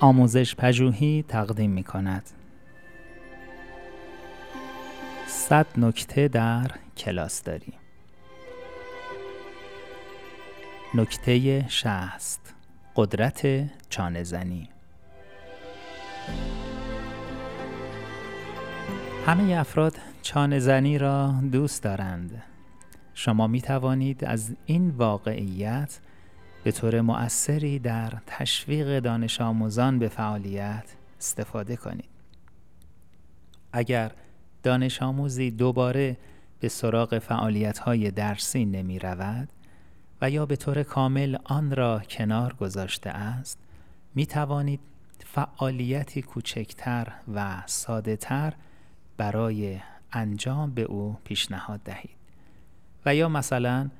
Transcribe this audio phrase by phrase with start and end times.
[0.00, 2.30] آموزش پژوهی تقدیم می کند.
[5.26, 7.72] صد نکته در کلاس داری
[10.94, 12.54] نکته شست.
[12.96, 14.68] قدرت چانه زنی
[19.26, 22.42] همه افراد چانه زنی را دوست دارند.
[23.14, 26.00] شما می توانید از این واقعیت
[26.66, 30.84] به طور مؤثری در تشویق دانش آموزان به فعالیت
[31.18, 32.08] استفاده کنید.
[33.72, 34.12] اگر
[34.62, 36.16] دانش آموزی دوباره
[36.60, 39.48] به سراغ فعالیت های درسی نمی رود
[40.22, 43.58] و یا به طور کامل آن را کنار گذاشته است
[44.14, 44.80] می توانید
[45.24, 48.54] فعالیتی کوچکتر و ساده تر
[49.16, 49.80] برای
[50.12, 52.16] انجام به او پیشنهاد دهید
[53.06, 53.90] و یا مثلا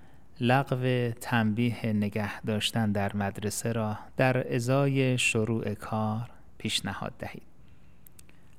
[0.40, 7.42] لغو تنبیه نگه داشتن در مدرسه را در ازای شروع کار پیشنهاد دهید.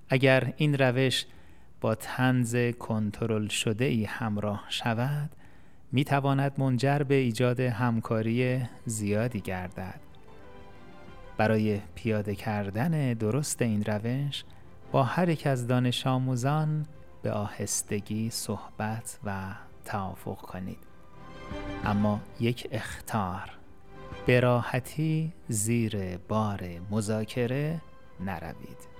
[0.10, 1.26] اگر این روش
[1.82, 5.30] با تنز کنترل شده ای همراه شود
[5.92, 10.00] می تواند منجر به ایجاد همکاری زیادی گردد.
[11.38, 14.44] برای پیاده کردن درست این روش
[14.92, 16.86] با هر یک از دانش آموزان
[17.22, 19.56] به آهستگی صحبت و
[19.86, 20.78] توافق کنید.
[21.86, 23.52] اما یک اختار
[24.26, 27.82] به راحتی زیر بار مذاکره
[28.20, 28.97] نروید.